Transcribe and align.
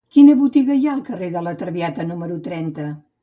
Quina 0.15 0.35
botiga 0.37 0.77
hi 0.79 0.87
ha 0.87 0.93
al 0.99 1.03
carrer 1.09 1.29
de 1.35 1.45
La 1.49 1.53
Traviata 1.61 2.05
número 2.13 2.39
trenta? 2.49 2.87